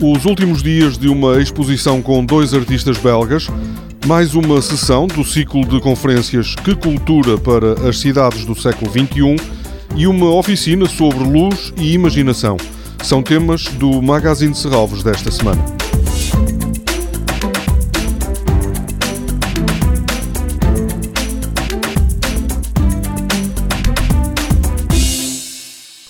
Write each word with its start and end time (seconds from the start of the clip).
Nos 0.00 0.24
últimos 0.24 0.62
dias 0.62 0.96
de 0.96 1.08
uma 1.08 1.42
exposição 1.42 2.00
com 2.00 2.24
dois 2.24 2.54
artistas 2.54 2.96
belgas, 2.98 3.48
mais 4.06 4.36
uma 4.36 4.62
sessão 4.62 5.08
do 5.08 5.24
ciclo 5.24 5.66
de 5.66 5.80
conferências 5.80 6.54
Que 6.54 6.74
Cultura 6.76 7.36
para 7.36 7.88
as 7.88 7.98
Cidades 7.98 8.44
do 8.44 8.54
Século 8.54 8.88
XXI 8.90 9.36
e 9.96 10.06
uma 10.06 10.30
oficina 10.32 10.86
sobre 10.86 11.24
luz 11.24 11.72
e 11.76 11.94
imaginação. 11.94 12.56
São 13.02 13.22
temas 13.24 13.64
do 13.64 14.00
Magazine 14.00 14.52
de 14.52 14.58
Serralves 14.58 15.02
desta 15.02 15.32
semana. 15.32 15.77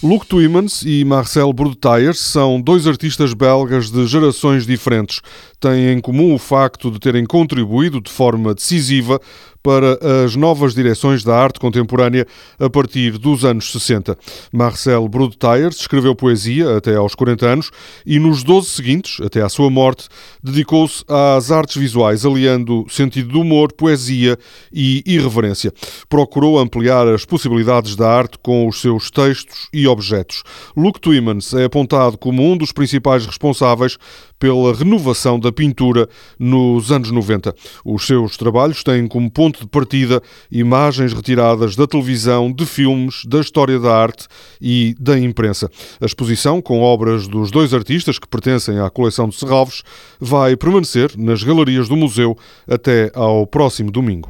Luke 0.09 0.27
Tuymans 0.27 0.80
e 0.87 1.05
Marcel 1.05 1.53
Brudetayers 1.53 2.19
são 2.19 2.59
dois 2.59 2.87
artistas 2.87 3.35
belgas 3.35 3.91
de 3.91 4.07
gerações 4.07 4.66
diferentes. 4.66 5.21
Têm 5.61 5.93
em 5.93 6.01
comum 6.01 6.35
o 6.35 6.39
facto 6.39 6.91
de 6.91 7.01
terem 7.01 7.25
contribuído 7.25 8.01
de 8.01 8.11
forma 8.11 8.55
decisiva 8.55 9.21
para 9.62 9.99
as 10.25 10.37
novas 10.37 10.75
direções 10.75 11.23
da 11.23 11.37
arte 11.37 11.61
contemporânea 11.61 12.27
a 12.59 12.71
partir 12.71 13.19
dos 13.19 13.45
anos 13.45 13.71
60. 13.73 14.16
Marcel 14.52 15.07
Brudetayers 15.09 15.77
escreveu 15.80 16.15
poesia 16.15 16.77
até 16.77 16.95
aos 16.95 17.15
40 17.15 17.47
anos 17.47 17.71
e 18.07 18.19
nos 18.19 18.43
12 18.43 18.69
seguintes, 18.69 19.21
até 19.21 19.43
à 19.43 19.49
sua 19.49 19.69
morte, 19.69 20.09
dedicou-se 20.43 21.05
às 21.09 21.51
artes 21.51 21.77
visuais, 21.77 22.25
aliando 22.25 22.87
sentido 22.88 23.33
de 23.33 23.37
humor, 23.37 23.73
poesia 23.73 24.38
e 24.73 25.02
irreverência. 25.05 25.73
Procurou 26.09 26.59
ampliar 26.59 27.07
as 27.09 27.25
possibilidades 27.25 27.97
da 27.97 28.09
arte 28.09 28.38
com 28.43 28.66
os 28.66 28.80
seus 28.80 29.10
textos 29.10 29.69
e 29.73 29.87
objetos. 29.87 30.43
Luke 30.77 31.01
Twymans 31.01 31.52
é 31.52 31.65
apontado 31.65 32.16
como 32.16 32.43
um 32.43 32.57
dos 32.57 32.73
principais 32.73 33.27
responsáveis 33.27 33.99
pela 34.38 34.73
renovação 34.73 35.38
da 35.49 35.52
pintura 35.52 36.09
nos 36.38 36.93
anos 36.93 37.10
90. 37.10 37.54
Os 37.85 38.07
seus 38.07 38.37
trabalhos 38.37 38.85
têm 38.85 39.09
como 39.09 39.30
ponto 39.30 39.60
de 39.60 39.66
partida 39.66 40.23
imagens 40.51 41.13
retiradas 41.13 41.74
da 41.74 41.87
televisão, 41.87 42.52
de 42.52 42.66
filmes, 42.66 43.24
da 43.24 43.41
história 43.41 43.80
da 43.80 43.95
arte 43.95 44.26
e 44.60 44.95
da 45.01 45.19
imprensa. 45.19 45.71
A 46.01 46.04
exposição, 46.07 46.60
com 46.60 46.80
obras 46.80 47.26
dos 47.26 47.51
dois 47.51 47.73
artistas 47.73 48.19
que 48.19 48.29
pertencem 48.29 48.79
à 48.79 48.91
coleção 48.91 49.29
de 49.29 49.37
Serralves, 49.37 49.82
vai 50.21 50.57
permanecer 50.57 51.13
nas 51.16 51.43
galerias 51.43 51.88
do 51.88 51.96
museu 51.96 52.37
até 52.69 53.10
ao 53.15 53.46
próximo 53.46 53.91
domingo. 53.91 54.29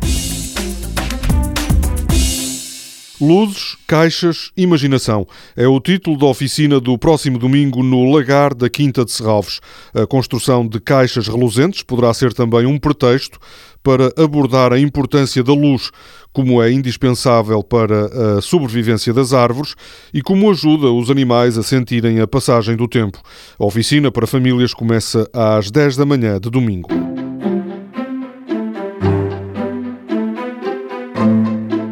Luzes, 3.21 3.77
Caixas, 3.87 4.53
Imaginação. 4.57 5.27
É 5.57 5.67
o 5.67 5.81
título 5.81 6.17
da 6.17 6.27
oficina 6.27 6.79
do 6.79 6.97
próximo 6.97 7.39
domingo 7.39 7.83
no 7.83 8.13
Lagar 8.13 8.55
da 8.55 8.71
Quinta 8.71 9.05
de 9.05 9.11
Serralves. 9.11 9.61
A 9.93 10.07
construção 10.07 10.67
de 10.67 10.79
caixas 10.81 11.27
reluzentes 11.27 11.83
poderá 11.83 12.15
ser 12.15 12.33
também 12.33 12.65
um 12.65 12.79
pretexto 12.79 13.39
para 13.83 14.13
abordar 14.17 14.73
a 14.73 14.79
importância 14.79 15.43
da 15.43 15.53
luz, 15.53 15.91
como 16.33 16.63
é 16.63 16.71
indispensável 16.71 17.63
para 17.63 18.37
a 18.37 18.41
sobrevivência 18.41 19.13
das 19.13 19.33
árvores 19.33 19.75
e 20.15 20.23
como 20.23 20.51
ajuda 20.51 20.93
os 20.93 21.11
animais 21.11 21.59
a 21.59 21.63
sentirem 21.63 22.21
a 22.21 22.27
passagem 22.27 22.77
do 22.77 22.87
tempo. 22.87 23.21
A 23.59 23.65
oficina 23.65 24.13
para 24.13 24.27
famílias 24.27 24.73
começa 24.73 25.29
às 25.33 25.71
10 25.71 25.97
da 25.97 26.07
manhã 26.07 26.39
de 26.39 26.51
domingo. 26.51 27.08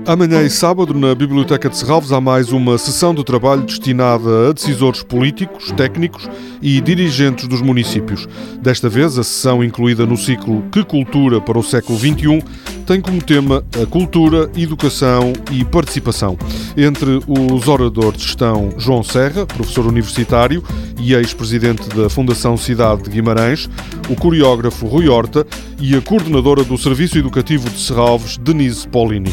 Amanhã 0.07 0.41
e 0.45 0.49
sábado, 0.49 0.95
na 0.95 1.13
Biblioteca 1.17 1.69
de 1.69 1.77
Serralves, 1.77 2.13
há 2.13 2.21
mais 2.21 2.53
uma 2.53 2.79
sessão 2.79 3.13
de 3.13 3.25
trabalho 3.25 3.63
destinada 3.63 4.49
a 4.49 4.53
decisores 4.53 5.03
políticos, 5.03 5.73
técnicos 5.73 6.31
e 6.63 6.81
dirigentes 6.81 7.49
dos 7.49 7.61
municípios. 7.61 8.29
Desta 8.63 8.89
vez, 8.89 9.19
a 9.19 9.25
sessão 9.25 9.65
incluída 9.65 10.07
no 10.07 10.17
ciclo 10.17 10.63
Que 10.71 10.85
Cultura 10.85 11.41
para 11.41 11.59
o 11.59 11.63
século 11.63 11.99
XXI 11.99 12.41
tem 12.87 13.01
como 13.01 13.21
tema 13.21 13.65
a 13.83 13.85
cultura, 13.85 14.49
educação 14.57 15.33
e 15.51 15.65
participação. 15.65 16.39
Entre 16.77 17.19
os 17.27 17.67
oradores 17.67 18.23
estão 18.23 18.71
João 18.79 19.03
Serra, 19.03 19.45
professor 19.45 19.87
universitário 19.87 20.63
e 21.01 21.15
ex-presidente 21.15 21.89
da 21.89 22.09
Fundação 22.09 22.57
Cidade 22.57 23.03
de 23.03 23.11
Guimarães, 23.11 23.69
o 24.09 24.15
coreógrafo 24.15 24.87
Rui 24.87 25.09
Horta 25.09 25.45
e 25.81 25.97
a 25.97 26.01
coordenadora 26.01 26.63
do 26.63 26.79
Serviço 26.79 27.19
Educativo 27.19 27.69
de 27.69 27.81
Serralves, 27.81 28.37
Denise 28.37 28.87
Paulini. 28.87 29.33